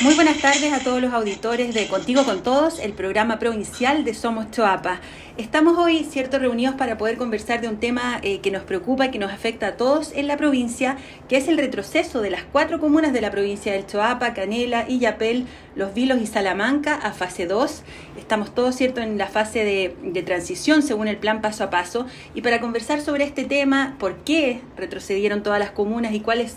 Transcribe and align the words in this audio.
Muy 0.00 0.14
buenas 0.14 0.38
tardes 0.38 0.72
a 0.72 0.78
todos 0.78 1.02
los 1.02 1.12
auditores 1.12 1.74
de 1.74 1.88
Contigo 1.88 2.24
con 2.24 2.44
Todos, 2.44 2.78
el 2.78 2.92
programa 2.92 3.40
provincial 3.40 4.04
de 4.04 4.14
Somos 4.14 4.48
Choapa. 4.52 5.00
Estamos 5.38 5.78
hoy, 5.78 6.02
cierto, 6.02 6.40
reunidos 6.40 6.74
para 6.74 6.98
poder 6.98 7.16
conversar 7.16 7.60
de 7.60 7.68
un 7.68 7.76
tema 7.76 8.18
eh, 8.24 8.40
que 8.40 8.50
nos 8.50 8.64
preocupa 8.64 9.06
y 9.06 9.10
que 9.12 9.20
nos 9.20 9.30
afecta 9.30 9.68
a 9.68 9.76
todos 9.76 10.10
en 10.16 10.26
la 10.26 10.36
provincia, 10.36 10.96
que 11.28 11.36
es 11.36 11.46
el 11.46 11.56
retroceso 11.56 12.20
de 12.20 12.30
las 12.30 12.42
cuatro 12.42 12.80
comunas 12.80 13.12
de 13.12 13.20
la 13.20 13.30
provincia 13.30 13.72
del 13.72 13.86
Choapa, 13.86 14.34
Canela, 14.34 14.86
Illapel, 14.88 15.46
Los 15.76 15.94
Vilos 15.94 16.18
y 16.20 16.26
Salamanca 16.26 16.96
a 16.96 17.12
fase 17.12 17.46
2. 17.46 17.84
Estamos 18.18 18.52
todos, 18.52 18.74
cierto, 18.74 19.00
en 19.00 19.16
la 19.16 19.28
fase 19.28 19.62
de, 19.62 19.94
de 20.02 20.22
transición 20.24 20.82
según 20.82 21.06
el 21.06 21.18
plan 21.18 21.40
paso 21.40 21.62
a 21.62 21.70
paso. 21.70 22.06
Y 22.34 22.42
para 22.42 22.60
conversar 22.60 23.00
sobre 23.00 23.22
este 23.22 23.44
tema, 23.44 23.94
por 24.00 24.16
qué 24.24 24.60
retrocedieron 24.76 25.44
todas 25.44 25.60
las 25.60 25.70
comunas 25.70 26.14
y 26.14 26.20
cuáles 26.20 26.56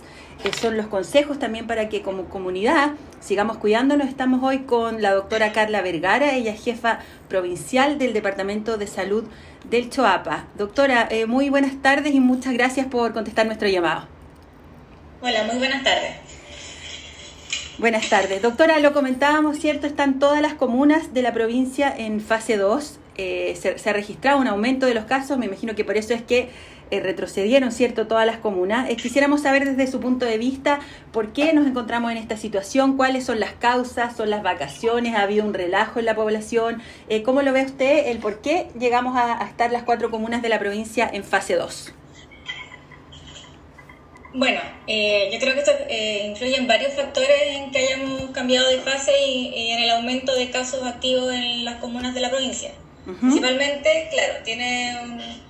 son 0.59 0.75
los 0.75 0.87
consejos 0.87 1.37
también 1.37 1.67
para 1.67 1.87
que 1.87 2.01
como 2.01 2.25
comunidad 2.25 2.93
sigamos 3.19 3.57
cuidándonos. 3.57 4.07
Estamos 4.07 4.41
hoy 4.43 4.59
con 4.59 5.01
la 5.01 5.13
doctora 5.13 5.51
Carla 5.51 5.81
Vergara, 5.81 6.33
ella 6.33 6.51
es 6.51 6.63
jefa 6.63 6.99
provincial 7.31 7.97
del 7.97 8.11
Departamento 8.11 8.77
de 8.77 8.87
Salud 8.87 9.23
del 9.69 9.89
Choapa. 9.89 10.47
Doctora, 10.57 11.07
eh, 11.09 11.25
muy 11.25 11.49
buenas 11.49 11.81
tardes 11.81 12.13
y 12.13 12.19
muchas 12.19 12.53
gracias 12.53 12.87
por 12.87 13.13
contestar 13.13 13.45
nuestro 13.45 13.69
llamado. 13.69 14.05
Hola, 15.21 15.45
muy 15.45 15.57
buenas 15.57 15.81
tardes. 15.81 16.17
Buenas 17.77 18.09
tardes. 18.09 18.41
Doctora, 18.41 18.79
lo 18.79 18.91
comentábamos, 18.91 19.57
¿cierto? 19.59 19.87
Están 19.87 20.19
todas 20.19 20.41
las 20.41 20.55
comunas 20.55 21.13
de 21.13 21.21
la 21.21 21.31
provincia 21.31 21.93
en 21.97 22.19
fase 22.19 22.57
2. 22.57 22.99
Eh, 23.17 23.57
se, 23.59 23.89
ha 23.89 23.93
registrado 23.93 24.39
un 24.39 24.47
aumento 24.47 24.85
de 24.85 24.93
los 24.93 25.05
casos, 25.05 25.37
me 25.37 25.45
imagino 25.45 25.75
que 25.75 25.83
por 25.83 25.97
eso 25.97 26.13
es 26.13 26.21
que 26.21 26.49
eh, 26.91 26.99
retrocedieron, 26.99 27.71
¿cierto?, 27.71 28.05
todas 28.05 28.25
las 28.25 28.37
comunas. 28.37 28.89
Eh, 28.89 28.97
quisiéramos 28.97 29.43
saber 29.43 29.63
desde 29.63 29.89
su 29.89 30.01
punto 30.01 30.25
de 30.25 30.37
vista 30.37 30.81
por 31.13 31.31
qué 31.31 31.53
nos 31.53 31.65
encontramos 31.65 32.11
en 32.11 32.17
esta 32.17 32.35
situación, 32.35 32.97
cuáles 32.97 33.23
son 33.23 33.39
las 33.39 33.53
causas, 33.53 34.17
son 34.17 34.29
las 34.29 34.43
vacaciones, 34.43 35.15
ha 35.15 35.21
habido 35.21 35.45
un 35.45 35.53
relajo 35.53 35.99
en 35.99 36.05
la 36.05 36.15
población. 36.15 36.81
Eh, 37.07 37.23
¿Cómo 37.23 37.43
lo 37.43 37.53
ve 37.53 37.63
usted 37.63 38.07
el 38.07 38.17
por 38.17 38.41
qué 38.41 38.67
llegamos 38.77 39.15
a, 39.15 39.41
estar 39.45 39.71
las 39.71 39.83
cuatro 39.83 40.11
comunas 40.11 40.41
de 40.41 40.49
la 40.49 40.59
provincia 40.59 41.09
en 41.11 41.23
fase 41.23 41.55
2? 41.55 41.93
Bueno, 44.33 44.59
yo 44.87 45.39
creo 45.39 45.53
que 45.53 45.59
esto 45.59 45.71
influye 46.25 46.57
en 46.57 46.67
varios 46.67 46.93
factores 46.93 47.29
en 47.47 47.71
que 47.71 47.79
hayamos 47.79 48.31
cambiado 48.31 48.69
de 48.69 48.79
fase 48.79 49.11
y, 49.25 49.71
en 49.71 49.83
el 49.83 49.89
aumento 49.91 50.35
de 50.35 50.49
casos 50.49 50.85
activos 50.85 51.33
en 51.33 51.63
las 51.63 51.75
comunas 51.75 52.13
de 52.13 52.19
la 52.19 52.29
provincia. 52.29 52.71
Principalmente, 53.05 54.09
claro, 54.11 54.43
tiene 54.43 54.95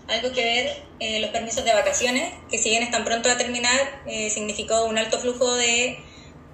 algo 0.08 0.32
que 0.32 0.44
ver 0.44 0.84
eh, 1.00 1.20
los 1.20 1.32
permisos 1.32 1.66
de 1.66 1.74
vacaciones, 1.74 2.34
que 2.50 2.58
si 2.58 2.70
bien 2.70 2.84
están 2.84 3.04
pronto 3.04 3.30
a 3.30 3.38
terminar, 3.38 4.02
eh, 4.08 4.30
significó 4.30 4.86
un 4.86 4.98
alto 4.98 5.20
flujo 5.20 5.56
de 5.56 6.00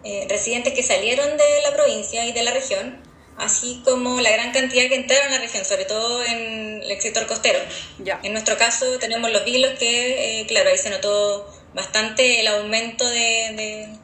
eh, 0.03 0.25
residentes 0.30 0.73
que 0.73 0.84
salieron 0.84 1.38
de 1.38 1.62
la 1.64 1.75
provincia 1.75 2.25
y 2.25 2.31
de 2.31 2.44
la 2.44 2.52
región, 2.52 3.03
así 3.38 3.81
como 3.86 4.20
la 4.22 4.31
gran 4.31 4.52
cantidad 4.52 4.88
que 4.90 4.95
entraron 4.95 5.28
a 5.28 5.36
la 5.36 5.42
región, 5.42 5.66
sobre 5.66 5.86
todo 5.86 6.23
en 6.23 6.81
el 6.81 7.02
sector 7.02 7.28
costero. 7.28 7.59
Ya. 8.00 8.20
En 8.23 8.31
nuestro 8.34 8.58
caso 8.58 8.98
tenemos 8.98 9.31
los 9.31 9.45
vilos 9.45 9.78
que, 9.78 10.45
claro, 10.48 10.72
ahí 10.72 10.78
se 10.78 10.90
notó 10.90 11.48
bastante 11.75 12.40
el 12.40 12.48
aumento 12.48 13.08
de, 13.08 14.00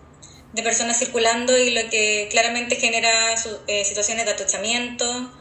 de, 0.54 0.64
personas 0.64 1.00
circulando 1.00 1.58
y 1.58 1.72
lo 1.72 1.90
que 1.90 2.28
claramente 2.30 2.76
genera 2.76 3.36
situaciones 3.38 4.26
de 4.26 4.32
atochamiento 4.32 5.32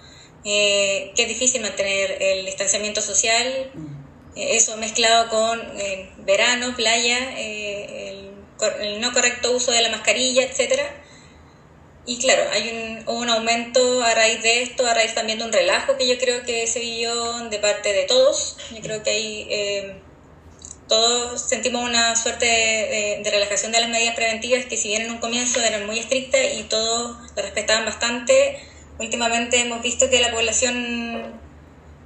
eh, 0.44 1.12
que 1.14 1.22
es 1.22 1.28
difícil 1.28 1.62
mantener 1.62 2.16
el 2.20 2.46
distanciamiento 2.46 3.00
social, 3.00 3.70
eh, 4.34 4.56
eso 4.56 4.76
mezclado 4.76 5.28
con 5.28 5.60
eh, 5.78 6.10
verano, 6.18 6.74
playa, 6.74 7.38
el, 7.38 8.30
no 9.00 9.12
correcto 9.12 9.52
uso 9.52 9.72
de 9.72 9.82
la 9.82 9.90
mascarilla, 9.90 10.42
etcétera. 10.42 10.84
Y 12.06 12.18
claro, 12.18 12.42
hay 12.52 13.02
un, 13.06 13.16
un, 13.16 13.28
aumento 13.28 14.02
a 14.02 14.14
raíz 14.14 14.42
de 14.42 14.62
esto, 14.62 14.84
a 14.86 14.94
raíz 14.94 15.14
también 15.14 15.38
de 15.38 15.44
un 15.44 15.52
relajo 15.52 15.96
que 15.96 16.08
yo 16.08 16.18
creo 16.18 16.42
que 16.42 16.66
se 16.66 16.80
vio 16.80 17.48
de 17.48 17.58
parte 17.60 17.92
de 17.92 18.04
todos. 18.04 18.56
Yo 18.72 18.80
creo 18.80 19.02
que 19.04 19.10
ahí 19.10 20.00
todos 20.88 21.40
sentimos 21.40 21.84
una 21.88 22.16
suerte 22.16 22.46
de, 22.46 23.20
de, 23.22 23.30
relajación 23.30 23.70
de 23.70 23.80
las 23.80 23.88
medidas 23.88 24.16
preventivas 24.16 24.66
que 24.66 24.76
si 24.76 24.88
bien 24.88 25.02
en 25.02 25.12
un 25.12 25.18
comienzo 25.18 25.60
eran 25.60 25.86
muy 25.86 26.00
estrictas 26.00 26.40
y 26.58 26.64
todos 26.64 27.16
lo 27.36 27.42
respetaban 27.42 27.84
bastante, 27.84 28.60
últimamente 28.98 29.60
hemos 29.60 29.82
visto 29.82 30.08
que 30.10 30.20
la 30.20 30.30
población 30.30 31.40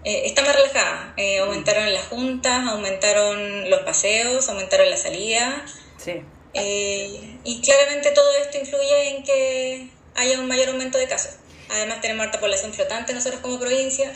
eh, 0.05 0.23
está 0.27 0.43
más 0.43 0.55
relajada. 0.55 1.15
Eh, 1.17 1.39
aumentaron 1.39 1.93
las 1.93 2.07
juntas, 2.07 2.67
aumentaron 2.69 3.69
los 3.69 3.81
paseos, 3.81 4.49
aumentaron 4.49 4.89
la 4.89 4.97
salida. 4.97 5.65
Sí. 5.99 6.23
Eh, 6.55 7.39
y 7.45 7.61
claramente 7.61 8.13
todo 8.13 8.27
esto 8.41 8.59
influye 8.59 9.09
en 9.11 9.25
que 9.25 9.89
haya 10.15 10.39
un 10.39 10.47
mayor 10.47 10.69
aumento 10.69 10.97
de 10.97 11.07
casos. 11.09 11.33
Además 11.69 12.01
tenemos 12.01 12.25
alta 12.25 12.39
población 12.39 12.73
flotante 12.73 13.13
nosotros 13.13 13.41
como 13.41 13.59
provincia, 13.59 14.13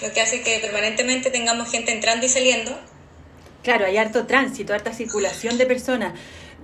lo 0.00 0.10
que 0.12 0.22
hace 0.22 0.42
que 0.42 0.58
permanentemente 0.58 1.30
tengamos 1.30 1.70
gente 1.70 1.92
entrando 1.92 2.24
y 2.24 2.30
saliendo. 2.30 2.74
Claro, 3.64 3.86
hay 3.86 3.96
harto 3.96 4.26
tránsito, 4.26 4.74
harta 4.74 4.92
circulación 4.92 5.56
de 5.56 5.64
personas. 5.64 6.12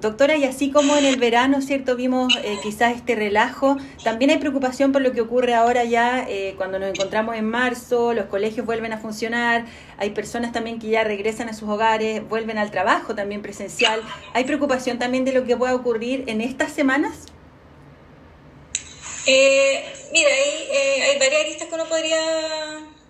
Doctora, 0.03 0.37
y 0.37 0.45
así 0.45 0.71
como 0.71 0.97
en 0.97 1.07
el 1.07 1.17
verano, 1.17 1.63
¿cierto? 1.63 1.97
Vimos 1.97 2.35
eh, 2.45 2.59
quizás 2.63 2.95
este 2.95 3.15
relajo, 3.15 3.79
también 4.05 4.31
hay 4.31 4.37
preocupación 4.37 4.93
por 4.93 5.01
lo 5.01 5.13
que 5.13 5.23
ocurre 5.23 5.55
ahora 5.55 5.85
ya 5.85 6.27
eh, 6.29 6.55
cuando 6.59 6.79
nos 6.79 6.91
encontramos 6.91 7.37
en 7.37 7.47
marzo, 7.47 8.13
los 8.13 8.27
colegios 8.27 8.67
vuelven 8.67 8.93
a 8.93 8.99
funcionar, 8.99 9.65
hay 9.97 10.11
personas 10.11 10.53
también 10.53 10.79
que 10.79 10.89
ya 10.89 11.03
regresan 11.03 11.49
a 11.49 11.55
sus 11.55 11.69
hogares, 11.71 12.27
vuelven 12.29 12.59
al 12.59 12.71
trabajo 12.71 13.15
también 13.15 13.41
presencial. 13.41 14.03
¿Hay 14.35 14.45
preocupación 14.45 14.99
también 14.99 15.25
de 15.25 15.33
lo 15.33 15.45
que 15.45 15.57
pueda 15.57 15.75
ocurrir 15.75 16.25
en 16.27 16.43
estas 16.43 16.73
semanas? 16.73 17.27
Eh, 19.27 19.85
mira, 20.13 20.29
hay, 20.29 21.01
hay 21.01 21.19
varias 21.19 21.41
aristas 21.43 21.69
que 21.69 21.75
uno 21.75 21.85
podría 21.87 22.21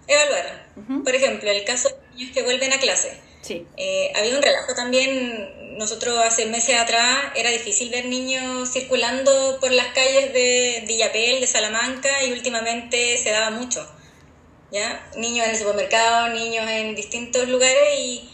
evaluar. 0.06 0.66
Por 1.04 1.14
ejemplo, 1.14 1.50
el 1.50 1.64
caso 1.64 1.88
de 1.88 2.16
niños 2.16 2.34
que 2.34 2.42
vuelven 2.42 2.72
a 2.72 2.78
clase. 2.78 3.29
Sí. 3.42 3.66
había 4.14 4.36
un 4.36 4.42
relajo 4.42 4.74
también 4.74 5.60
nosotros 5.80 6.18
hace 6.22 6.44
meses 6.44 6.78
atrás 6.78 7.32
era 7.34 7.50
difícil 7.50 7.88
ver 7.88 8.04
niños 8.04 8.70
circulando 8.70 9.58
por 9.60 9.72
las 9.72 9.86
calles 9.88 10.32
de 10.34 10.84
Villapel, 10.86 11.40
de 11.40 11.46
Salamanca, 11.46 12.22
y 12.24 12.32
últimamente 12.32 13.16
se 13.16 13.30
daba 13.30 13.50
mucho. 13.50 13.90
¿ya? 14.70 15.10
Niños 15.16 15.46
en 15.46 15.52
el 15.52 15.58
supermercado, 15.58 16.28
niños 16.28 16.68
en 16.68 16.94
distintos 16.94 17.48
lugares, 17.48 17.98
y, 17.98 18.28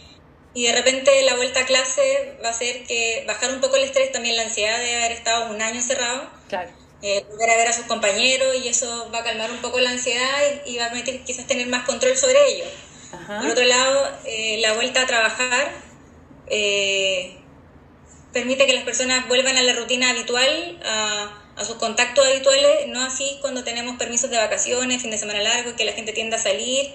de 0.55 0.73
repente 0.73 1.21
la 1.21 1.35
vuelta 1.35 1.61
a 1.61 1.65
clase 1.65 2.35
va 2.43 2.47
a 2.47 2.51
hacer 2.51 2.83
que 2.85 3.23
bajar 3.27 3.51
un 3.51 3.61
poco 3.61 3.77
el 3.77 3.83
estrés, 3.83 4.11
también 4.11 4.35
la 4.35 4.41
ansiedad 4.41 4.79
de 4.79 4.95
haber 4.95 5.11
estado 5.13 5.51
un 5.51 5.61
año 5.61 5.75
encerrado. 5.75 6.29
Claro. 6.49 6.71
Eh, 7.03 7.23
volver 7.29 7.51
a 7.51 7.57
ver 7.57 7.67
a 7.67 7.73
sus 7.73 7.85
compañeros 7.85 8.55
y 8.55 8.67
eso 8.67 9.11
va 9.13 9.19
a 9.19 9.23
calmar 9.23 9.51
un 9.51 9.61
poco 9.61 9.79
la 9.79 9.91
ansiedad 9.91 10.65
y, 10.65 10.77
va 10.77 10.87
a 10.87 10.89
permitir 10.89 11.23
quizás 11.23 11.45
tener 11.45 11.67
más 11.67 11.85
control 11.85 12.17
sobre 12.17 12.39
ellos. 12.49 12.67
Por 13.11 13.47
otro 13.47 13.63
lado, 13.63 14.19
eh, 14.25 14.57
la 14.61 14.73
vuelta 14.73 15.01
a 15.01 15.07
trabajar 15.07 15.71
eh, 16.47 17.37
permite 18.33 18.65
que 18.65 18.73
las 18.73 18.83
personas 18.83 19.27
vuelvan 19.27 19.57
a 19.57 19.61
la 19.61 19.73
rutina 19.73 20.09
habitual, 20.09 20.79
a, 20.85 21.43
sus 21.65 21.77
contactos 21.77 22.25
habituales, 22.25 22.87
no 22.87 23.01
así 23.01 23.39
cuando 23.41 23.63
tenemos 23.63 23.97
permisos 23.97 24.29
de 24.29 24.37
vacaciones, 24.37 25.01
fin 25.01 25.09
de 25.09 25.17
semana 25.17 25.41
largo, 25.41 25.75
que 25.75 25.85
la 25.85 25.93
gente 25.93 26.13
tiende 26.13 26.35
a 26.35 26.39
salir 26.39 26.93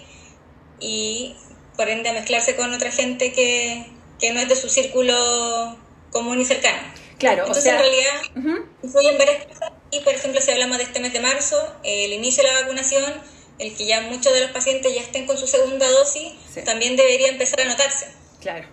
y 0.79 1.35
por 1.77 1.89
ende 1.89 2.11
a 2.11 2.13
mezclarse 2.13 2.55
con 2.55 2.73
otra 2.73 2.93
gente 2.93 3.33
que, 3.33 3.87
no 4.33 4.39
es 4.39 4.49
de 4.49 4.55
su 4.55 4.69
círculo 4.69 5.77
común 6.13 6.41
y 6.41 6.45
cercano. 6.45 6.81
Claro, 7.19 7.43
Entonces, 7.43 7.67
en 7.67 7.79
realidad, 7.79 8.67
influyen 8.85 9.19
varias 9.19 9.47
cosas. 9.47 9.73
Y, 9.91 10.01
por 10.01 10.15
ejemplo, 10.15 10.41
si 10.41 10.53
hablamos 10.53 10.79
de 10.79 10.85
este 10.85 11.01
mes 11.01 11.13
de 11.13 11.21
marzo, 11.21 11.57
el 11.83 12.13
inicio 12.13 12.45
de 12.45 12.53
la 12.53 12.61
vacunación, 12.61 13.13
el 13.59 13.75
que 13.77 13.87
ya 13.87 14.01
muchos 14.03 14.33
de 14.33 14.41
los 14.41 14.51
pacientes 14.51 14.95
ya 14.95 15.01
estén 15.01 15.27
con 15.27 15.37
su 15.37 15.47
segunda 15.47 15.89
dosis, 15.91 16.33
también 16.65 16.97
debería 16.97 17.29
empezar 17.29 17.61
a 17.61 17.65
notarse. 17.65 18.07
Claro. 18.41 18.67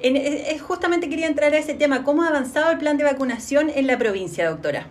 En, 0.00 0.58
justamente 0.60 1.08
quería 1.08 1.26
entrar 1.26 1.52
a 1.54 1.58
ese 1.58 1.74
tema. 1.74 2.04
¿Cómo 2.04 2.22
ha 2.22 2.28
avanzado 2.28 2.70
el 2.70 2.78
plan 2.78 2.96
de 2.96 3.04
vacunación 3.04 3.70
en 3.70 3.86
la 3.86 3.98
provincia, 3.98 4.48
doctora? 4.48 4.88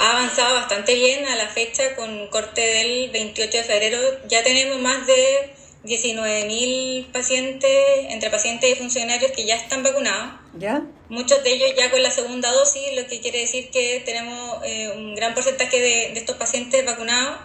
Ha 0.00 0.10
avanzado 0.10 0.54
bastante 0.54 0.94
bien 0.94 1.24
a 1.26 1.36
la 1.36 1.48
fecha 1.48 1.94
con 1.96 2.28
corte 2.28 2.60
del 2.60 3.10
28 3.10 3.58
de 3.58 3.64
febrero. 3.64 3.98
Ya 4.28 4.42
tenemos 4.42 4.80
más 4.80 5.06
de 5.06 5.52
19.000 5.84 7.12
pacientes, 7.12 7.70
entre 8.08 8.30
pacientes 8.30 8.70
y 8.70 8.74
funcionarios 8.74 9.32
que 9.32 9.44
ya 9.44 9.56
están 9.56 9.82
vacunados. 9.82 10.40
¿Ya? 10.58 10.82
Muchos 11.08 11.42
de 11.44 11.52
ellos 11.52 11.70
ya 11.76 11.90
con 11.90 12.02
la 12.02 12.10
segunda 12.10 12.50
dosis, 12.52 12.82
lo 12.96 13.06
que 13.06 13.20
quiere 13.20 13.40
decir 13.40 13.70
que 13.70 14.02
tenemos 14.04 14.60
eh, 14.64 14.90
un 14.96 15.14
gran 15.14 15.34
porcentaje 15.34 15.80
de, 15.80 16.12
estos 16.12 16.36
pacientes 16.36 16.84
vacunados 16.84 17.38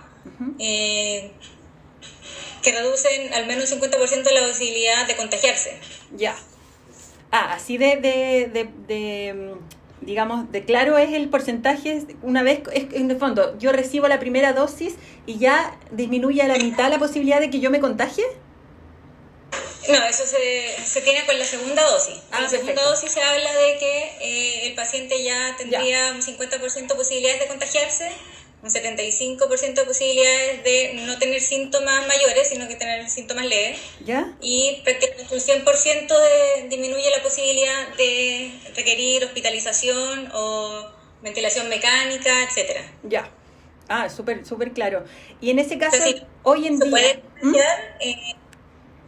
que 2.63 2.71
reducen 2.71 3.33
al 3.33 3.45
menos 3.45 3.71
un 3.71 3.81
50% 3.81 4.31
la 4.31 4.47
posibilidad 4.47 5.05
de 5.05 5.15
contagiarse. 5.15 5.77
Ya. 6.15 6.35
Ah, 7.31 7.53
así 7.53 7.77
de, 7.77 7.97
de, 7.97 8.69
de, 8.87 9.33
mm, 9.33 10.05
digamos, 10.05 10.51
de 10.51 10.63
claro 10.65 10.97
es 10.97 11.13
el 11.13 11.29
porcentaje, 11.29 12.03
una 12.21 12.43
vez, 12.43 12.61
en 12.73 13.11
el 13.11 13.17
fondo, 13.17 13.57
yo 13.59 13.71
recibo 13.71 14.07
la 14.07 14.19
primera 14.19 14.53
dosis 14.53 14.95
y 15.25 15.39
ya 15.39 15.77
disminuye 15.91 16.41
a 16.41 16.47
la 16.47 16.57
mitad 16.57 16.89
la 16.89 16.99
posibilidad 16.99 17.39
de 17.39 17.49
que 17.49 17.59
yo 17.59 17.69
me 17.69 17.79
contagie. 17.79 18.23
No, 19.89 20.01
eso 20.05 20.25
se, 20.25 20.75
se 20.85 21.01
tiene 21.01 21.25
con 21.25 21.37
la 21.37 21.45
segunda 21.45 21.83
dosis. 21.89 22.15
Ah, 22.31 22.37
en 22.37 22.43
la 22.43 22.49
segunda 22.49 22.83
dosis 22.83 23.11
se 23.11 23.21
habla 23.21 23.51
de 23.53 23.77
que 23.77 24.03
eh, 24.21 24.67
el 24.67 24.75
paciente 24.75 25.21
ya 25.23 25.55
tendría 25.57 26.11
un 26.13 26.21
50% 26.21 26.87
de 26.87 26.95
posibilidades 26.95 27.41
de 27.41 27.47
contagiarse, 27.47 28.09
un 28.63 28.69
75% 28.69 29.74
de 29.74 29.83
posibilidades 29.83 30.63
de 30.63 30.94
no 31.06 31.19
tener 31.19 31.42
síntomas 31.42 32.07
mayores, 32.07 32.48
sino 32.48 32.65
que 32.69 32.75
tener 32.75 33.10
síntomas 33.10 33.45
leves. 33.45 33.77
¿Ya? 34.06 34.33
Y 34.42 34.81
prácticamente 34.86 35.33
un 35.36 35.42
100% 35.42 36.07
de, 36.07 36.69
disminuye 36.69 37.12
la 37.12 37.21
posibilidad 37.21 37.89
de 37.98 38.57
requerir 38.74 39.25
hospitalización 39.25 40.31
o 40.33 40.89
ventilación 41.21 41.68
mecánica, 41.68 42.44
etcétera. 42.44 42.89
Ya. 43.04 43.30
Ah, 43.89 44.10
súper 44.10 44.45
súper 44.45 44.71
claro. 44.71 45.04
Y 45.42 45.50
en 45.50 45.60
ese 45.60 45.77
caso, 45.77 45.98
hoy 46.44 46.68
en 46.68 46.77
se 46.77 46.86
día... 46.86 46.92
Puede 46.92 47.24
¿Mm? 47.42 47.56
eh, 48.00 48.36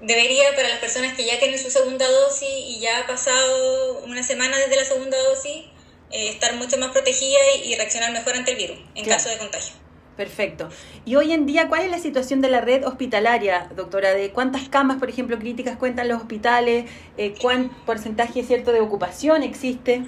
debería 0.01 0.53
para 0.53 0.67
las 0.67 0.79
personas 0.79 1.15
que 1.15 1.25
ya 1.25 1.39
tienen 1.39 1.57
su 1.57 1.69
segunda 1.69 2.05
dosis 2.09 2.49
y 2.49 2.79
ya 2.81 2.99
ha 2.99 3.07
pasado 3.07 3.99
una 3.99 4.21
semana 4.21 4.57
desde 4.57 4.75
la 4.75 4.83
segunda 4.83 5.17
dosis, 5.23 5.63
eh, 6.11 6.29
estar 6.29 6.55
mucho 6.55 6.77
más 6.77 6.91
protegida 6.91 7.39
y, 7.63 7.75
reaccionar 7.75 8.11
mejor 8.11 8.35
ante 8.35 8.51
el 8.51 8.57
virus 8.57 8.77
en 8.95 9.05
caso 9.05 9.29
de 9.29 9.37
contagio. 9.37 9.73
Perfecto. 10.15 10.69
Y 11.03 11.15
hoy 11.17 11.33
en 11.33 11.45
día, 11.45 11.67
¿cuál 11.67 11.83
es 11.83 11.91
la 11.91 11.99
situación 11.99 12.39
de 12.41 12.49
la 12.49 12.61
red 12.61 12.85
hospitalaria, 12.85 13.69
doctora? 13.75 14.13
¿De 14.13 14.31
cuántas 14.31 14.69
camas, 14.69 14.97
por 14.97 15.09
ejemplo, 15.09 15.37
críticas 15.37 15.77
cuentan 15.77 16.07
los 16.07 16.21
hospitales? 16.21 16.85
Eh, 17.17 17.33
¿Cuán 17.41 17.69
porcentaje 17.85 18.43
cierto 18.43 18.71
de 18.71 18.79
ocupación 18.79 19.43
existe? 19.43 20.03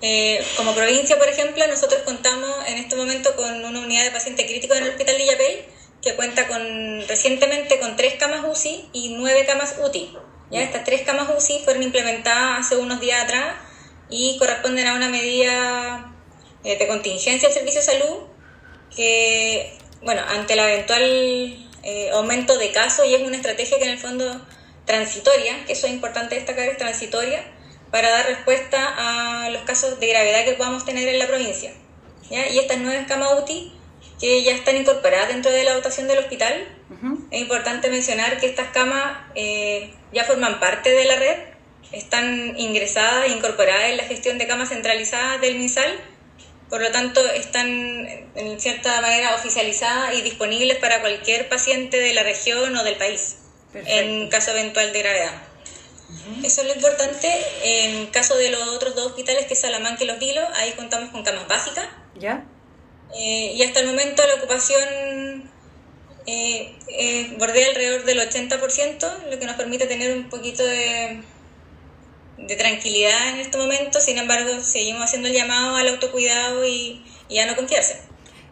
Eh, 0.00 0.44
como 0.56 0.74
provincia, 0.74 1.18
por 1.18 1.28
ejemplo, 1.28 1.66
nosotros 1.66 2.02
contamos 2.02 2.50
en 2.68 2.78
este 2.78 2.94
momento 2.94 3.34
con 3.34 3.64
una 3.64 3.80
unidad 3.80 4.04
de 4.04 4.10
paciente 4.12 4.46
crítico 4.46 4.74
en 4.74 4.84
el 4.84 4.90
Hospital 4.90 5.18
de 5.18 5.26
Yapey, 5.26 5.64
que 6.00 6.14
cuenta 6.14 6.46
con 6.46 6.60
recientemente 7.08 7.80
con 7.80 7.96
tres 7.96 8.14
camas 8.14 8.44
UCI 8.46 8.90
y 8.92 9.14
nueve 9.16 9.44
camas 9.44 9.76
UTI. 9.82 10.16
¿ya? 10.50 10.62
Estas 10.62 10.84
tres 10.84 11.02
camas 11.02 11.30
UCI 11.36 11.62
fueron 11.64 11.82
implementadas 11.82 12.60
hace 12.60 12.76
unos 12.76 13.00
días 13.00 13.24
atrás 13.24 13.56
y 14.16 14.38
corresponden 14.38 14.86
a 14.86 14.94
una 14.94 15.08
medida 15.08 16.14
eh, 16.62 16.78
de 16.78 16.86
contingencia 16.86 17.48
del 17.48 17.52
servicio 17.52 17.80
de 17.80 17.86
salud 17.86 18.18
que, 18.94 19.76
bueno, 20.02 20.22
ante 20.28 20.52
el 20.52 20.60
eventual 20.60 21.02
eh, 21.82 22.10
aumento 22.12 22.56
de 22.56 22.70
casos 22.70 23.06
y 23.06 23.14
es 23.14 23.22
una 23.22 23.36
estrategia 23.36 23.76
que 23.76 23.84
en 23.84 23.90
el 23.90 23.98
fondo 23.98 24.40
transitoria, 24.84 25.64
que 25.66 25.72
eso 25.72 25.88
es 25.88 25.92
importante 25.92 26.36
destacar, 26.36 26.68
es 26.68 26.78
transitoria, 26.78 27.44
para 27.90 28.08
dar 28.08 28.26
respuesta 28.26 28.94
a 28.96 29.50
los 29.50 29.62
casos 29.62 29.98
de 29.98 30.06
gravedad 30.06 30.44
que 30.44 30.52
podamos 30.52 30.84
tener 30.84 31.08
en 31.08 31.18
la 31.18 31.26
provincia. 31.26 31.72
¿ya? 32.30 32.48
Y 32.48 32.58
estas 32.60 32.78
nueve 32.78 33.04
camas 33.08 33.30
UTI 33.42 33.72
que 34.20 34.44
ya 34.44 34.52
están 34.52 34.76
incorporadas 34.76 35.28
dentro 35.28 35.50
de 35.50 35.64
la 35.64 35.74
dotación 35.74 36.06
del 36.06 36.18
hospital. 36.18 36.68
Es 37.32 37.40
importante 37.40 37.90
mencionar 37.90 38.38
que 38.38 38.46
estas 38.46 38.68
camas 38.68 39.18
eh, 39.34 39.92
ya 40.12 40.24
forman 40.24 40.60
parte 40.60 40.90
de 40.90 41.04
la 41.04 41.16
red, 41.16 41.53
están 41.92 42.58
ingresadas 42.58 43.26
e 43.26 43.32
incorporadas 43.32 43.90
en 43.90 43.96
la 43.96 44.04
gestión 44.04 44.38
de 44.38 44.46
camas 44.46 44.70
centralizadas 44.70 45.40
del 45.40 45.56
MinSal, 45.56 45.92
por 46.68 46.80
lo 46.80 46.90
tanto 46.90 47.24
están 47.30 47.68
en 47.68 48.60
cierta 48.60 49.00
manera 49.00 49.34
oficializadas 49.34 50.14
y 50.14 50.22
disponibles 50.22 50.78
para 50.78 51.00
cualquier 51.00 51.48
paciente 51.48 51.98
de 51.98 52.12
la 52.14 52.22
región 52.22 52.76
o 52.76 52.82
del 52.82 52.96
país, 52.96 53.36
en 53.74 54.28
caso 54.28 54.50
eventual 54.52 54.92
de 54.92 54.98
gravedad. 55.00 55.42
Eso 56.42 56.62
es 56.62 56.68
lo 56.68 56.74
importante. 56.74 57.28
En 57.62 58.06
caso 58.06 58.36
de 58.36 58.50
los 58.50 58.68
otros 58.68 58.94
dos 58.94 59.06
hospitales, 59.06 59.46
que 59.46 59.54
es 59.54 59.60
Salamanca 59.60 60.04
y 60.04 60.06
Los 60.06 60.18
Vilos, 60.18 60.44
ahí 60.54 60.72
contamos 60.72 61.10
con 61.10 61.22
camas 61.22 61.48
básicas. 61.48 61.86
¿Ya? 62.18 62.44
Eh, 63.16 63.52
y 63.54 63.62
hasta 63.62 63.80
el 63.80 63.86
momento 63.86 64.22
la 64.26 64.34
ocupación 64.34 65.50
eh, 66.26 66.76
eh, 66.88 67.34
bordea 67.38 67.68
alrededor 67.68 68.04
del 68.04 68.18
80%, 68.18 69.30
lo 69.30 69.38
que 69.38 69.46
nos 69.46 69.56
permite 69.56 69.86
tener 69.86 70.16
un 70.16 70.28
poquito 70.28 70.64
de, 70.64 71.22
de 72.38 72.56
tranquilidad 72.56 73.30
en 73.30 73.40
este 73.40 73.58
momento. 73.58 74.00
Sin 74.00 74.18
embargo, 74.18 74.60
seguimos 74.62 75.02
haciendo 75.04 75.28
el 75.28 75.34
llamado 75.34 75.76
al 75.76 75.88
autocuidado 75.88 76.66
y, 76.66 77.04
y 77.28 77.38
a 77.38 77.46
no 77.46 77.56
confiarse. 77.56 78.00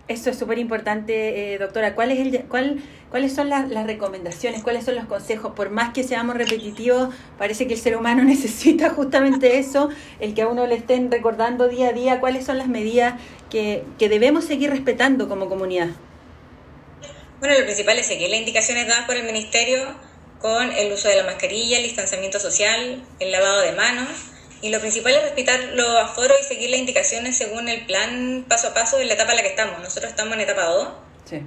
Eso 0.08 0.30
es 0.30 0.38
súper 0.38 0.58
importante, 0.58 1.54
eh, 1.54 1.58
doctora. 1.58 1.94
¿Cuál 1.94 2.10
es 2.10 2.18
el, 2.18 2.44
cuál, 2.44 2.82
¿Cuáles 3.08 3.34
son 3.34 3.48
las, 3.48 3.68
las, 3.68 3.86
recomendaciones? 3.86 4.62
¿Cuáles 4.62 4.84
son 4.84 4.96
los 4.96 5.06
consejos? 5.06 5.52
Por 5.54 5.70
más 5.70 5.92
que 5.92 6.02
seamos 6.02 6.36
repetitivos, 6.36 7.14
parece 7.38 7.66
que 7.66 7.74
el 7.74 7.80
ser 7.80 7.96
humano 7.96 8.24
necesita 8.24 8.90
justamente 8.90 9.58
eso, 9.58 9.90
el 10.18 10.34
que 10.34 10.42
a 10.42 10.48
uno 10.48 10.66
le 10.66 10.74
estén 10.74 11.10
recordando 11.10 11.68
día 11.68 11.88
a 11.88 11.92
día 11.92 12.20
cuáles 12.20 12.44
son 12.44 12.58
las 12.58 12.68
medidas 12.68 13.20
que, 13.48 13.84
que 13.98 14.08
debemos 14.08 14.44
seguir 14.44 14.70
respetando 14.70 15.28
como 15.28 15.48
comunidad. 15.48 15.88
Bueno, 17.38 17.58
lo 17.58 17.64
principal 17.64 17.98
es 17.98 18.06
seguir 18.06 18.30
las 18.30 18.40
indicaciones 18.40 18.86
dadas 18.86 19.06
por 19.06 19.16
el 19.16 19.24
Ministerio 19.24 19.94
con 20.42 20.72
el 20.72 20.92
uso 20.92 21.08
de 21.08 21.16
la 21.16 21.22
mascarilla, 21.22 21.78
el 21.78 21.84
distanciamiento 21.84 22.40
social, 22.40 23.02
el 23.20 23.32
lavado 23.32 23.62
de 23.62 23.72
manos 23.72 24.08
y 24.62 24.70
lo 24.70 24.80
principal 24.80 25.14
es 25.14 25.22
respetar 25.22 25.58
los 25.74 25.88
aforos 25.96 26.36
y 26.40 26.44
seguir 26.44 26.70
las 26.70 26.78
indicaciones 26.78 27.36
según 27.36 27.68
el 27.68 27.84
plan 27.84 28.44
paso 28.48 28.68
a 28.68 28.74
paso 28.74 29.00
en 29.00 29.08
la 29.08 29.14
etapa 29.14 29.32
en 29.32 29.38
la 29.38 29.42
que 29.42 29.48
estamos. 29.48 29.80
Nosotros 29.80 30.10
estamos 30.10 30.34
en 30.34 30.40
etapa 30.40 30.64
2 30.66 30.88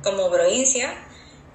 como 0.03 0.30
provincia. 0.30 0.94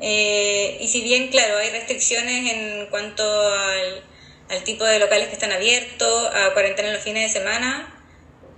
Eh, 0.00 0.78
y 0.80 0.88
si 0.88 1.02
bien, 1.02 1.28
claro, 1.28 1.58
hay 1.58 1.68
restricciones 1.70 2.50
en 2.50 2.86
cuanto 2.86 3.22
al, 3.52 4.64
tipo 4.64 4.84
de 4.84 4.98
locales 4.98 5.28
que 5.28 5.34
están 5.34 5.52
abiertos, 5.52 6.30
a 6.34 6.54
cuarentena 6.54 6.88
en 6.88 6.94
los 6.94 7.04
fines 7.04 7.30
de 7.30 7.40
semana, 7.40 7.94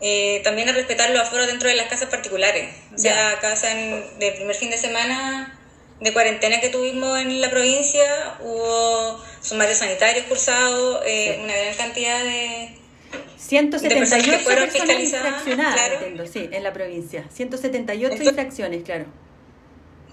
eh, 0.00 0.40
también 0.44 0.68
a 0.68 0.72
respetar 0.72 1.10
los 1.10 1.22
aforos 1.22 1.48
dentro 1.48 1.68
de 1.68 1.74
las 1.74 1.88
casas 1.88 2.08
particulares. 2.08 2.72
O 2.94 2.98
sea, 2.98 3.38
casa 3.40 3.74
de 3.74 4.32
primer 4.32 4.54
fin 4.54 4.70
de 4.70 4.78
semana 4.78 5.58
de 6.02 6.12
cuarentena 6.12 6.60
que 6.60 6.68
tuvimos 6.68 7.18
en 7.18 7.40
la 7.40 7.50
provincia, 7.50 8.36
hubo 8.40 9.22
sumarios 9.40 9.78
sanitarios 9.78 10.26
cursados, 10.26 11.00
eh, 11.06 11.40
una 11.42 11.54
gran 11.54 11.74
cantidad 11.74 12.22
de, 12.22 12.76
178 13.36 14.44
personas, 14.44 15.00
infraccionadas, 15.00 16.30
sí, 16.32 16.48
en 16.50 16.62
la 16.62 16.72
provincia. 16.72 17.26
178 17.32 18.22
infracciones, 18.22 18.82
claro. 18.82 19.06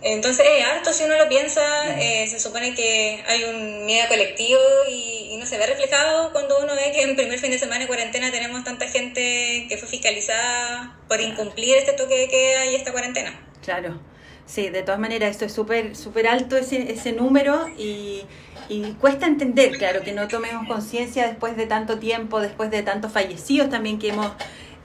Entonces 0.02 0.46
es 0.58 0.66
harto 0.66 0.94
si 0.94 1.04
uno 1.04 1.18
lo 1.18 1.28
piensa, 1.28 1.62
eh, 2.00 2.28
se 2.30 2.40
supone 2.40 2.74
que 2.74 3.24
hay 3.28 3.44
un 3.44 3.86
miedo 3.86 4.08
colectivo 4.08 4.60
y, 4.90 5.38
no 5.40 5.46
se 5.46 5.58
ve 5.58 5.68
reflejado 5.68 6.34
cuando 6.34 6.60
uno 6.60 6.76
ve 6.76 6.92
que 6.92 7.02
en 7.02 7.16
primer 7.16 7.40
fin 7.40 7.50
de 7.50 7.58
semana 7.58 7.80
de 7.80 7.88
cuarentena 7.88 8.30
tenemos 8.30 8.62
tanta 8.66 8.90
gente 8.90 9.66
que 9.70 9.78
fue 9.78 9.88
fiscalizada 9.88 11.00
por 11.08 11.22
incumplir 11.22 11.78
este 11.78 11.94
toque 11.94 12.18
de 12.18 12.28
queda 12.28 12.66
y 12.66 12.76
esta 12.76 12.92
cuarentena. 12.92 13.48
Claro, 13.64 14.02
sí, 14.50 14.70
de 14.70 14.82
todas 14.82 15.00
maneras 15.00 15.32
esto 15.32 15.46
es 15.46 15.54
súper 15.54 15.96
súper 15.96 16.28
alto 16.28 16.58
ese, 16.58 16.92
ese 16.92 17.14
número 17.14 17.68
y 17.78 18.24
y 18.70 18.94
cuesta 18.94 19.26
entender, 19.26 19.78
claro, 19.80 20.02
que 20.04 20.14
no 20.14 20.28
tomemos 20.28 20.68
conciencia 20.68 21.28
después 21.28 21.58
de 21.58 21.66
tanto 21.66 21.98
tiempo, 21.98 22.40
después 22.40 22.70
de 22.70 22.84
tantos 22.84 23.12
fallecidos 23.12 23.70
también 23.70 23.98
que 23.98 24.10
hemos 24.10 24.32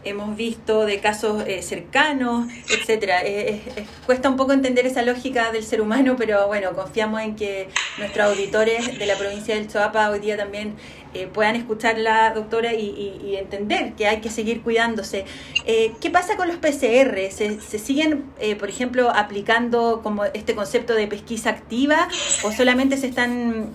hemos 0.04 0.36
visto 0.36 0.84
de 0.84 1.00
casos 1.00 1.44
eh, 1.46 1.62
cercanos, 1.62 2.46
etcétera. 2.68 3.22
Eh, 3.24 3.62
cuesta 4.04 4.28
un 4.28 4.36
poco 4.36 4.52
entender 4.52 4.86
esa 4.86 5.02
lógica 5.02 5.50
del 5.50 5.64
ser 5.64 5.80
humano, 5.80 6.16
pero 6.18 6.46
bueno, 6.46 6.74
confiamos 6.74 7.22
en 7.22 7.36
que 7.36 7.68
nuestros 7.98 8.26
auditores 8.26 8.98
de 8.98 9.06
la 9.06 9.16
provincia 9.16 9.54
del 9.54 9.66
Choapa 9.66 10.10
hoy 10.10 10.18
día 10.18 10.36
también 10.36 10.74
eh, 11.14 11.28
puedan 11.32 11.56
escucharla, 11.56 12.32
doctora, 12.34 12.74
y, 12.74 13.36
entender 13.38 13.94
que 13.94 14.06
hay 14.06 14.20
que 14.20 14.30
seguir 14.30 14.62
cuidándose. 14.62 15.24
Eh, 15.66 15.92
¿Qué 16.00 16.10
pasa 16.10 16.36
con 16.36 16.48
los 16.48 16.56
PCR? 16.56 17.30
¿Se, 17.30 17.78
siguen, 17.78 18.24
eh, 18.38 18.56
por 18.56 18.68
ejemplo, 18.68 19.10
aplicando 19.10 20.00
como 20.02 20.24
este 20.24 20.54
concepto 20.54 20.94
de 20.94 21.06
pesquisa 21.06 21.50
activa 21.50 22.08
o 22.42 22.52
solamente 22.52 22.96
se 22.96 23.08
están 23.08 23.74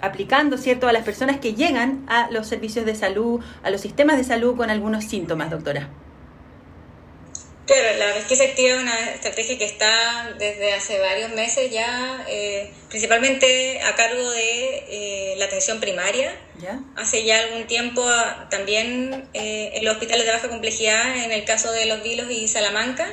aplicando, 0.00 0.58
¿cierto?, 0.58 0.88
a 0.88 0.92
las 0.92 1.04
personas 1.04 1.38
que 1.38 1.54
llegan 1.54 2.04
a 2.08 2.30
los 2.30 2.46
servicios 2.46 2.84
de 2.84 2.94
salud, 2.94 3.40
a 3.62 3.70
los 3.70 3.80
sistemas 3.80 4.16
de 4.16 4.24
salud 4.24 4.56
con 4.56 4.70
algunos 4.70 5.04
síntomas, 5.04 5.50
doctora? 5.50 5.88
Claro, 7.64 7.96
la 7.96 8.14
pesquisa 8.14 8.42
activa 8.42 8.70
es 8.70 8.82
una 8.82 9.10
estrategia 9.10 9.56
que 9.56 9.64
está 9.64 10.34
desde 10.36 10.72
hace 10.72 10.98
varios 10.98 11.30
meses 11.30 11.70
ya, 11.70 12.26
eh, 12.28 12.72
principalmente 12.88 13.80
a 13.82 13.94
cargo 13.94 14.28
de 14.32 14.84
eh, 14.88 15.34
la 15.36 15.44
atención 15.44 15.78
primaria. 15.78 16.34
Hace 16.96 17.24
ya 17.24 17.38
algún 17.38 17.68
tiempo 17.68 18.02
ah, 18.04 18.48
también 18.50 19.28
eh, 19.32 19.70
en 19.74 19.84
los 19.84 19.94
hospitales 19.94 20.26
de 20.26 20.32
baja 20.32 20.48
complejidad, 20.48 21.24
en 21.24 21.30
el 21.30 21.44
caso 21.44 21.70
de 21.70 21.86
Los 21.86 22.02
Vilos 22.02 22.30
y 22.30 22.48
Salamanca, 22.48 23.06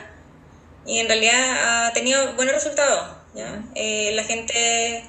y 0.86 0.98
en 1.00 1.08
realidad 1.08 1.88
ha 1.88 1.94
tenido 1.94 2.34
buenos 2.34 2.56
resultados. 2.56 3.18
la 3.36 4.24
gente 4.24 5.04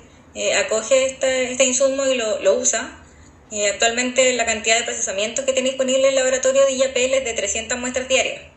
acoge 0.59 1.07
este, 1.07 1.51
este, 1.51 1.65
insumo 1.65 2.05
y 2.05 2.15
lo, 2.15 2.41
lo 2.41 2.55
usa. 2.57 3.03
actualmente 3.73 4.35
la 4.35 4.45
cantidad 4.45 4.79
de 4.79 4.85
procesamientos 4.85 5.47
que 5.47 5.55
tiene 5.55 5.71
disponible 5.71 6.09
el 6.09 6.15
laboratorio 6.15 6.67
de 6.67 6.73
IAPL 6.73 7.15
es 7.15 7.25
de 7.25 7.33
300 7.33 7.79
muestras 7.79 8.07
diarias. 8.07 8.50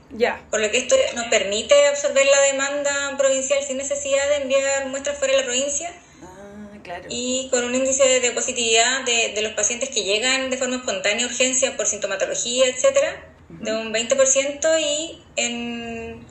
Por 0.50 0.60
lo 0.60 0.70
que 0.70 0.78
esto 0.78 0.96
nos 1.16 1.26
permite 1.28 1.88
absorber 1.88 2.26
la 2.26 2.42
demanda 2.42 3.18
provincial 3.18 3.64
sin 3.64 3.78
necesidad 3.78 4.28
de 4.30 4.36
enviar 4.44 4.88
muestras 4.88 5.18
fuera 5.18 5.34
de 5.34 5.40
la 5.40 5.46
provincia. 5.46 5.92
Ah, 6.22 7.02
y 7.10 7.48
con 7.50 7.64
un 7.64 7.74
índice 7.74 8.20
de 8.20 8.32
positividad 8.32 9.04
de, 9.06 9.42
los 9.42 9.54
pacientes 9.54 9.90
que 9.90 10.04
llegan 10.04 10.50
de 10.50 10.58
forma 10.58 10.78
espontánea 10.78 11.26
urgencia 11.26 11.76
por 11.76 11.88
sintomatología, 11.88 12.68
etcétera, 12.68 13.34
de 13.50 13.74
un 13.74 13.94
20% 13.94 14.80
y 14.80 15.24
en, 15.36 16.26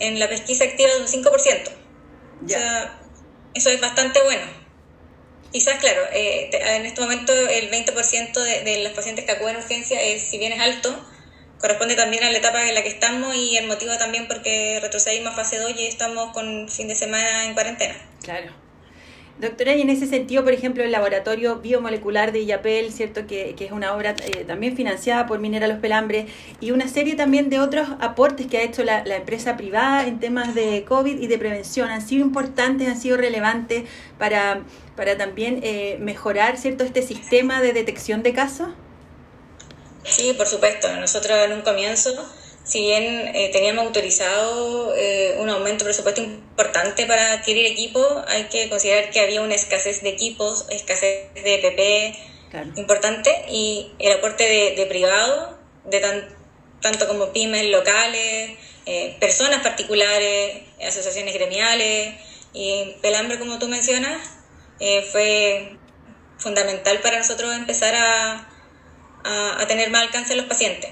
en 0.00 0.18
la 0.18 0.28
pesquisa 0.28 0.64
activa 0.64 0.90
de 0.90 1.00
un 1.00 1.06
5%. 1.06 1.70
O 2.44 2.48
sea, 2.48 3.00
eso 3.54 3.70
es 3.70 3.80
bastante 3.80 4.22
bueno. 4.22 4.42
Quizás, 5.50 5.80
claro, 5.80 6.02
eh, 6.12 6.50
en 6.52 6.84
este 6.84 7.00
momento 7.00 7.32
el 7.32 7.70
20% 7.70 8.42
de, 8.42 8.60
de 8.64 8.84
los 8.84 8.92
pacientes 8.92 9.24
que 9.24 9.32
acuden 9.32 9.56
a 9.56 9.58
urgencia, 9.60 10.00
es, 10.02 10.22
si 10.22 10.36
bien 10.36 10.52
es 10.52 10.60
alto, 10.60 10.94
corresponde 11.60 11.94
también 11.94 12.24
a 12.24 12.30
la 12.30 12.38
etapa 12.38 12.68
en 12.68 12.74
la 12.74 12.82
que 12.82 12.88
estamos 12.88 13.34
y 13.34 13.56
el 13.56 13.66
motivo 13.66 13.96
también 13.98 14.28
porque 14.28 14.78
retrocedimos 14.80 15.32
a 15.32 15.36
fase 15.36 15.58
2 15.58 15.72
y 15.78 15.86
estamos 15.86 16.32
con 16.32 16.68
fin 16.68 16.88
de 16.88 16.94
semana 16.94 17.44
en 17.46 17.54
cuarentena. 17.54 17.94
Claro. 18.22 18.68
Doctora, 19.40 19.72
y 19.76 19.82
en 19.82 19.90
ese 19.90 20.06
sentido, 20.08 20.42
por 20.42 20.52
ejemplo, 20.52 20.82
el 20.82 20.90
laboratorio 20.90 21.60
biomolecular 21.60 22.32
de 22.32 22.42
IAPEL, 22.42 22.92
¿cierto? 22.92 23.28
Que, 23.28 23.54
que 23.56 23.66
es 23.66 23.70
una 23.70 23.94
obra 23.94 24.16
eh, 24.24 24.44
también 24.44 24.74
financiada 24.74 25.26
por 25.26 25.38
Minera 25.38 25.68
Los 25.68 25.78
Pelambres, 25.78 26.26
y 26.60 26.72
una 26.72 26.88
serie 26.88 27.14
también 27.14 27.48
de 27.48 27.60
otros 27.60 27.86
aportes 28.00 28.48
que 28.48 28.58
ha 28.58 28.62
hecho 28.62 28.82
la, 28.82 29.04
la, 29.04 29.14
empresa 29.14 29.56
privada 29.56 30.08
en 30.08 30.18
temas 30.18 30.56
de 30.56 30.84
COVID 30.84 31.20
y 31.20 31.28
de 31.28 31.38
prevención, 31.38 31.88
han 31.88 32.02
sido 32.02 32.24
importantes, 32.24 32.88
han 32.88 33.00
sido 33.00 33.16
relevantes 33.16 33.84
para, 34.18 34.62
para 34.96 35.16
también 35.16 35.60
eh, 35.62 35.98
mejorar, 36.00 36.56
¿cierto?, 36.56 36.82
este 36.82 37.02
sistema 37.02 37.60
de 37.60 37.72
detección 37.72 38.24
de 38.24 38.32
casos. 38.32 38.70
Sí, 40.10 40.32
por 40.32 40.46
supuesto. 40.46 40.90
Nosotros 40.96 41.38
en 41.44 41.52
un 41.52 41.62
comienzo 41.62 42.28
si 42.68 42.80
bien 42.82 43.34
eh, 43.34 43.48
teníamos 43.50 43.86
autorizado 43.86 44.94
eh, 44.94 45.36
un 45.38 45.48
aumento 45.48 45.84
de 45.84 45.88
presupuesto 45.88 46.20
importante 46.20 47.06
para 47.06 47.32
adquirir 47.32 47.64
equipo, 47.64 48.06
hay 48.28 48.44
que 48.44 48.68
considerar 48.68 49.08
que 49.08 49.20
había 49.20 49.40
una 49.40 49.54
escasez 49.54 50.02
de 50.02 50.10
equipos, 50.10 50.66
escasez 50.68 51.32
de 51.32 51.58
PP 51.62 52.14
importante 52.76 53.30
y 53.48 53.92
el 53.98 54.12
aporte 54.12 54.44
de, 54.44 54.76
de 54.76 54.84
privado, 54.84 55.58
de 55.86 56.00
tan, 56.00 56.28
tanto 56.82 57.08
como 57.08 57.32
pymes 57.32 57.70
locales, 57.70 58.58
eh, 58.84 59.16
personas 59.18 59.62
particulares, 59.62 60.62
asociaciones 60.86 61.32
gremiales 61.32 62.16
y 62.52 62.96
Pelambre, 63.00 63.38
como 63.38 63.58
tú 63.58 63.68
mencionas, 63.68 64.18
eh, 64.78 65.08
fue 65.10 65.78
fundamental 66.36 67.00
para 67.00 67.16
nosotros 67.16 67.54
empezar 67.54 67.94
a, 67.94 68.46
a, 69.24 69.60
a 69.60 69.66
tener 69.66 69.90
más 69.90 70.02
alcance 70.02 70.32
en 70.32 70.38
los 70.38 70.46
pacientes. 70.46 70.90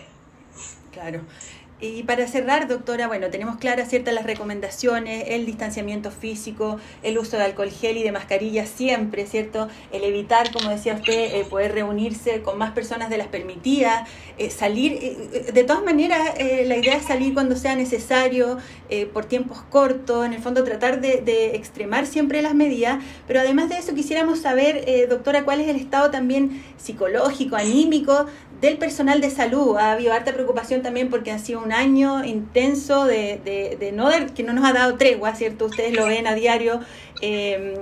Claro. 0.93 1.23
Y 1.79 2.05
para 2.05 2.27
cerrar, 2.27 2.69
doctora, 2.69 3.07
bueno, 3.07 3.29
tenemos 3.29 3.57
claras 3.57 3.91
ciertas 3.91 4.15
las 4.15 4.25
recomendaciones, 4.25 5.25
el 5.29 5.45
distanciamiento 5.45 6.11
físico, 6.11 6.81
el 7.03 7.19
uso 7.19 7.37
de 7.37 7.45
alcohol 7.45 7.71
gel 7.71 7.99
y 7.99 8.03
de 8.03 8.13
mascarilla 8.13 8.65
siempre, 8.65 9.27
¿cierto? 9.27 9.69
El 9.93 10.03
evitar, 10.03 10.51
como 10.53 10.71
decía 10.71 10.95
usted, 10.95 11.35
eh, 11.35 11.45
poder 11.51 11.73
reunirse 11.73 12.41
con 12.41 12.57
más 12.57 12.73
personas 12.73 13.11
de 13.11 13.19
las 13.19 13.27
permitidas, 13.27 14.09
eh, 14.39 14.49
salir, 14.49 14.93
eh, 15.03 15.53
de 15.53 15.65
todas 15.65 15.85
maneras, 15.85 16.21
eh, 16.39 16.65
la 16.67 16.79
idea 16.79 16.97
es 16.97 17.05
salir 17.05 17.35
cuando 17.35 17.57
sea 17.57 17.77
necesario, 17.77 18.57
eh, 18.89 19.07
por 19.07 19.25
tiempos 19.25 19.63
cortos, 19.69 20.25
en 20.25 20.33
el 20.33 20.41
fondo 20.41 20.63
tratar 20.63 21.01
de, 21.01 21.57
extremar 21.57 22.07
siempre 22.07 22.41
las 22.41 22.55
medidas, 22.55 23.03
pero 23.27 23.41
además 23.41 23.69
de 23.69 23.79
eso 23.79 23.95
quisiéramos 23.95 24.41
saber, 24.41 24.85
eh, 24.87 25.07
doctora, 25.09 25.45
cuál 25.45 25.61
es 25.61 25.69
el 25.69 25.77
estado 25.77 26.11
también 26.11 26.63
psicológico, 26.77 27.57
anímico 27.57 28.27
del 28.61 28.79
personal 28.79 29.21
de 29.21 29.31
salud. 29.31 29.77
Ha 29.77 29.93
habido 29.93 30.13
harta 30.13 30.33
preocupación 30.33 30.83
también 30.83 31.11
porque 31.11 31.33
han 31.33 31.41
sido 31.41 31.61
un 31.67 31.73
año 31.73 32.25
intenso 32.25 33.05
de, 33.05 33.41
de, 33.45 33.77
de 33.79 33.93
no 33.93 34.09
dar, 34.09 34.33
que 34.33 34.43
no 34.43 34.53
nos 34.53 34.65
ha 34.65 34.73
dado 34.73 34.97
tregua, 34.97 35.35
¿cierto? 35.35 35.67
Ustedes 35.67 35.93
lo 35.93 36.07
ven 36.07 36.27
a 36.27 36.35
diario. 36.35 36.81
Eh, 37.21 37.79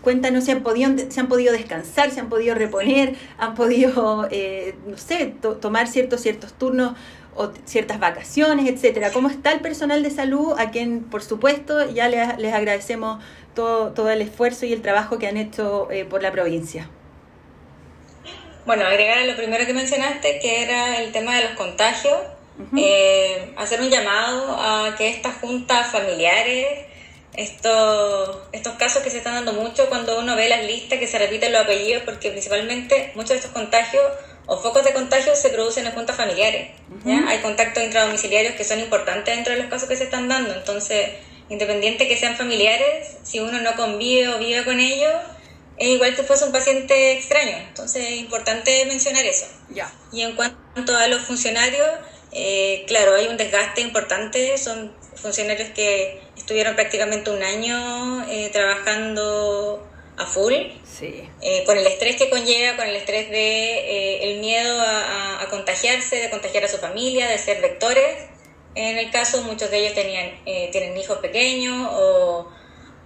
cuéntanos 0.00 0.44
si 0.44 0.52
han, 0.52 0.62
podido, 0.62 0.90
si 1.10 1.20
han 1.20 1.28
podido 1.28 1.52
descansar, 1.52 2.10
si 2.10 2.18
han 2.18 2.28
podido 2.28 2.54
reponer, 2.54 3.14
han 3.38 3.54
podido, 3.54 4.26
eh, 4.30 4.74
no 4.86 4.96
sé, 4.96 5.34
to 5.42 5.56
tomar 5.56 5.86
ciertos, 5.86 6.22
ciertos 6.22 6.54
turnos 6.54 6.94
o 7.34 7.50
ciertas 7.66 7.98
vacaciones, 8.00 8.66
etcétera. 8.68 9.10
¿Cómo 9.12 9.28
está 9.28 9.52
el 9.52 9.60
personal 9.60 10.02
de 10.02 10.10
salud? 10.10 10.54
A 10.58 10.70
quien, 10.70 11.02
por 11.04 11.22
supuesto, 11.22 11.90
ya 11.90 12.08
les, 12.08 12.38
les 12.38 12.54
agradecemos 12.54 13.22
todo, 13.54 13.92
todo 13.92 14.10
el 14.10 14.22
esfuerzo 14.22 14.64
y 14.66 14.72
el 14.72 14.80
trabajo 14.80 15.18
que 15.18 15.26
han 15.26 15.36
hecho 15.36 15.90
eh, 15.90 16.04
por 16.04 16.22
la 16.22 16.32
provincia. 16.32 16.88
Bueno, 18.64 18.84
agregar 18.84 19.24
lo 19.26 19.36
primero 19.36 19.64
que 19.66 19.74
mencionaste, 19.74 20.40
que 20.40 20.62
era 20.62 21.00
el 21.00 21.12
tema 21.12 21.36
de 21.36 21.44
los 21.44 21.52
contagios, 21.52 22.16
uh 22.58 22.62
-huh. 22.62 22.80
eh, 22.82 23.54
hacer 23.56 23.80
un 23.80 23.90
llamado 23.90 24.56
a 24.58 24.94
que 24.96 25.08
estas 25.08 25.36
juntas 25.36 25.90
familiares, 25.90 26.66
estos, 27.34 28.38
estos 28.52 28.74
casos 28.74 29.02
que 29.02 29.10
se 29.10 29.18
están 29.18 29.34
dando 29.34 29.52
mucho 29.52 29.88
cuando 29.88 30.18
uno 30.18 30.36
ve 30.36 30.48
las 30.48 30.64
listas 30.64 30.98
que 30.98 31.06
se 31.06 31.18
repiten 31.18 31.52
los 31.52 31.62
apellidos, 31.62 32.02
porque 32.04 32.30
principalmente 32.30 33.12
muchos 33.14 33.30
de 33.30 33.36
estos 33.36 33.52
contagios 33.52 34.04
o 34.46 34.56
focos 34.58 34.84
de 34.84 34.92
contagio 34.92 35.34
se 35.34 35.50
producen 35.50 35.86
en 35.86 35.92
juntas 35.92 36.16
familiares. 36.16 36.70
Uh 36.88 37.08
-huh. 37.08 37.28
Hay 37.28 37.38
contactos 37.38 37.82
intradomiciliarios 37.82 38.54
que 38.54 38.64
son 38.64 38.80
importantes 38.80 39.34
dentro 39.34 39.54
de 39.54 39.60
los 39.60 39.68
casos 39.68 39.88
que 39.88 39.96
se 39.96 40.04
están 40.04 40.28
dando, 40.28 40.54
entonces, 40.54 41.10
independiente 41.48 42.08
que 42.08 42.16
sean 42.16 42.36
familiares, 42.36 43.16
si 43.22 43.40
uno 43.40 43.60
no 43.60 43.74
convive 43.76 44.28
o 44.28 44.38
vive 44.38 44.64
con 44.64 44.80
ellos, 44.80 45.14
es 45.78 45.88
igual 45.88 46.14
que 46.14 46.22
fuese 46.22 46.44
un 46.44 46.52
paciente 46.52 47.12
extraño. 47.12 47.56
Entonces 47.68 48.04
es 48.04 48.18
importante 48.18 48.84
mencionar 48.86 49.24
eso. 49.26 49.46
Ya. 49.70 49.92
Y 50.12 50.22
en 50.22 50.34
cuanto 50.34 50.96
a 50.96 51.06
los 51.08 51.22
funcionarios, 51.22 51.88
eh, 52.36 52.84
claro, 52.86 53.14
hay 53.14 53.26
un 53.26 53.36
desgaste 53.36 53.80
importante. 53.80 54.56
Son 54.58 54.92
funcionarios 55.14 55.70
que 55.70 56.20
estuvieron 56.36 56.74
prácticamente 56.74 57.30
un 57.30 57.42
año 57.42 58.24
eh, 58.28 58.50
trabajando 58.52 59.86
a 60.18 60.24
full, 60.26 60.54
sí. 60.84 61.28
eh, 61.42 61.64
con 61.66 61.76
el 61.76 61.86
estrés 61.86 62.16
que 62.16 62.30
conlleva, 62.30 62.76
con 62.76 62.86
el 62.86 62.96
estrés 62.96 63.28
de 63.28 63.38
eh, 63.38 64.32
el 64.32 64.40
miedo 64.40 64.80
a, 64.80 65.42
a, 65.42 65.48
contagiarse, 65.48 66.16
de 66.16 66.30
contagiar 66.30 66.64
a 66.64 66.68
su 66.68 66.78
familia, 66.78 67.28
de 67.28 67.38
ser 67.38 67.60
vectores. 67.60 68.16
En 68.74 68.98
el 68.98 69.10
caso, 69.10 69.42
muchos 69.42 69.70
de 69.70 69.78
ellos 69.78 69.94
tenían, 69.94 70.30
eh, 70.46 70.68
tienen 70.72 70.96
hijos 70.96 71.18
pequeñños 71.18 71.88
o 71.92 72.48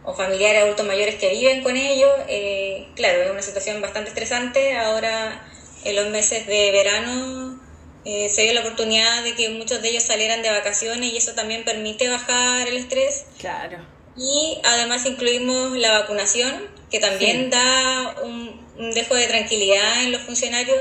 o 0.05 0.15
familiares 0.15 0.63
adultos 0.63 0.87
mayores 0.87 1.17
que 1.17 1.31
viven 1.31 1.63
con 1.63 1.77
ellos. 1.77 2.11
Eh, 2.29 2.89
claro, 2.97 3.23
es 3.23 3.31
una 3.31 3.43
situación 3.43 3.81
bastante 3.81 4.11
estresante. 4.11 4.77
Ahora, 4.77 5.47
en 5.85 5.97
los 5.97 6.09
meses 6.09 6.47
de 6.47 6.71
verano, 6.73 7.60
eh, 8.04 8.28
se 8.28 8.42
dio 8.42 8.54
la 8.54 8.61
oportunidad 8.61 9.23
de 9.25 9.35
que 9.35 9.50
muchos 9.50 9.83
de 9.83 9.90
ellos 9.90 10.02
salieran 10.02 10.42
de 10.42 10.50
vacaciones 10.50 11.12
y 11.12 11.16
eso 11.16 11.33
también 11.33 11.64
permite 11.64 12.09
bajar 12.09 12.69
el 12.69 12.76
estrés. 12.76 13.26
Claro. 13.38 13.78
Y 14.16 14.59
además 14.64 15.07
incluimos 15.07 15.73
la 15.76 16.00
vacunación, 16.00 16.69
que 16.90 16.99
también 16.99 17.45
sí. 17.45 17.50
da 17.50 18.16
un, 18.25 18.66
un, 18.78 18.90
dejo 18.92 19.14
de 19.14 19.26
tranquilidad 19.26 20.02
en 20.04 20.12
los 20.12 20.23
funcionarios. 20.23 20.78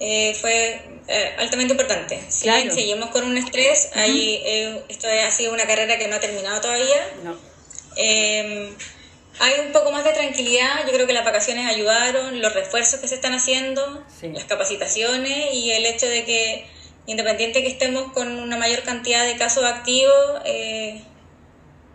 Eh, 0.00 0.34
fue 0.40 0.80
eh, 1.08 1.34
altamente 1.38 1.74
importante. 1.74 2.22
Si 2.28 2.44
claro. 2.44 2.72
seguimos 2.72 3.10
con 3.10 3.24
un 3.24 3.36
estrés, 3.36 3.88
uh 3.90 3.96
-huh. 3.96 4.02
ahí, 4.02 4.42
esto 4.88 5.08
ha 5.08 5.30
sido 5.30 5.52
una 5.52 5.66
carrera 5.66 5.98
que 5.98 6.06
no 6.08 6.16
ha 6.16 6.20
terminado 6.20 6.60
todavía. 6.60 7.12
No 7.24 7.48
eh, 7.98 8.72
hay 9.40 9.60
un 9.66 9.72
poco 9.72 9.90
más 9.92 10.04
de 10.04 10.12
tranquilidad, 10.12 10.86
yo 10.86 10.92
creo 10.92 11.06
que 11.06 11.12
las 11.12 11.24
vacaciones 11.24 11.66
ayudaron, 11.66 12.40
los 12.40 12.52
refuerzos 12.52 13.00
que 13.00 13.08
se 13.08 13.14
están 13.14 13.34
haciendo, 13.34 14.04
sí. 14.20 14.28
las 14.28 14.44
capacitaciones 14.44 15.54
y 15.54 15.70
el 15.72 15.86
hecho 15.86 16.06
de 16.06 16.24
que 16.24 16.66
independiente 17.06 17.62
que 17.62 17.68
estemos 17.68 18.12
con 18.12 18.38
una 18.38 18.56
mayor 18.56 18.82
cantidad 18.82 19.24
de 19.24 19.36
casos 19.36 19.64
activos, 19.64 20.42
eh, 20.44 21.02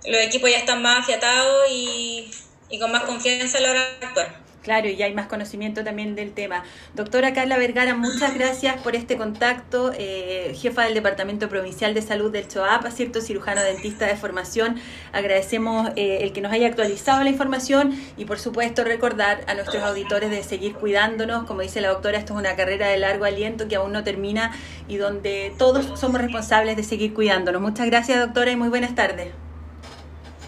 los 0.05 0.21
equipos 0.21 0.49
ya 0.49 0.57
están 0.57 0.81
más 0.81 1.01
afiatados 1.01 1.69
y, 1.69 2.31
y 2.69 2.79
con 2.79 2.91
más 2.91 3.03
confianza 3.03 3.59
a 3.59 3.61
la 3.61 3.71
hora 3.71 3.81
de 3.99 4.05
actuar. 4.05 4.42
Claro, 4.63 4.87
y 4.87 5.01
hay 5.03 5.13
más 5.13 5.27
conocimiento 5.27 5.83
también 5.83 6.15
del 6.15 6.31
tema. 6.31 6.63
Doctora 6.95 7.33
Carla 7.33 7.57
Vergara, 7.57 7.95
muchas 7.95 8.33
gracias 8.33 8.81
por 8.81 8.95
este 8.95 9.17
contacto. 9.17 9.91
Eh, 9.97 10.55
jefa 10.57 10.83
del 10.85 10.93
Departamento 10.93 11.49
Provincial 11.49 11.93
de 11.93 12.01
Salud 12.01 12.31
del 12.31 12.47
Choapa, 12.47 12.89
¿cierto? 12.89 13.19
Cirujano 13.19 13.61
dentista 13.61 14.07
de 14.07 14.15
formación. 14.15 14.77
Agradecemos 15.11 15.89
eh, 15.97 16.19
el 16.21 16.31
que 16.31 16.39
nos 16.39 16.53
haya 16.53 16.67
actualizado 16.67 17.21
la 17.23 17.29
información 17.29 17.93
y, 18.15 18.23
por 18.23 18.39
supuesto, 18.39 18.85
recordar 18.85 19.41
a 19.47 19.53
nuestros 19.53 19.83
auditores 19.83 20.29
de 20.29 20.43
seguir 20.43 20.75
cuidándonos. 20.75 21.43
Como 21.43 21.59
dice 21.59 21.81
la 21.81 21.89
doctora, 21.89 22.17
esto 22.17 22.33
es 22.33 22.39
una 22.39 22.55
carrera 22.55 22.87
de 22.87 22.97
largo 22.97 23.25
aliento 23.25 23.67
que 23.67 23.75
aún 23.75 23.91
no 23.91 24.05
termina 24.05 24.51
y 24.87 24.95
donde 24.95 25.53
todos 25.57 25.99
somos 25.99 26.21
responsables 26.21 26.77
de 26.77 26.83
seguir 26.83 27.13
cuidándonos. 27.13 27.61
Muchas 27.61 27.87
gracias, 27.87 28.17
doctora, 28.17 28.51
y 28.51 28.55
muy 28.55 28.69
buenas 28.69 28.95
tardes. 28.95 29.42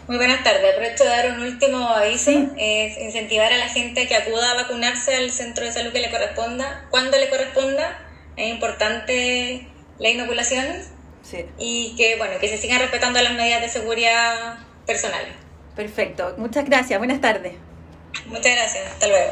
Muy 0.08 0.18
buenas 0.18 0.44
tardes. 0.44 0.72
Aprovecho 0.72 1.04
de 1.04 1.10
dar 1.10 1.32
un 1.32 1.42
último 1.42 1.90
aviso. 1.90 2.32
Sí. 2.32 2.48
Es 2.58 2.98
incentivar 3.00 3.52
a 3.52 3.58
la 3.58 3.70
gente 3.70 4.08
que 4.08 4.16
acuda 4.16 4.52
a 4.52 4.54
vacunarse 4.56 5.16
al 5.16 5.32
centro 5.32 5.66
de 5.66 5.72
salud 5.72 5.92
que 5.92 6.00
le 6.00 6.12
corresponda, 6.12 6.86
cuando 6.92 7.18
le 7.18 7.28
corresponda. 7.30 8.00
Es 8.38 8.50
importante 8.50 9.68
la 9.98 10.10
inoculación. 10.10 10.66
Sí. 11.24 11.46
Y 11.58 11.96
que, 11.96 12.18
bueno, 12.18 12.38
que 12.40 12.48
se 12.50 12.58
sigan 12.58 12.80
respetando 12.82 13.20
las 13.20 13.34
medidas 13.34 13.62
de 13.62 13.70
seguridad 13.70 14.60
personal. 14.86 15.26
Perfecto. 15.76 16.36
Muchas 16.38 16.66
gracias. 16.66 17.00
Buenas 17.00 17.20
tardes. 17.20 17.54
Muchas 18.28 18.54
gracias. 18.54 18.86
Hasta 18.86 19.08
luego. 19.08 19.32